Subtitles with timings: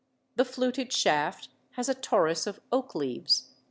[0.35, 3.49] The fluted shaft has a torus of oak leaves.